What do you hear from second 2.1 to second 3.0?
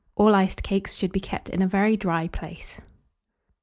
place.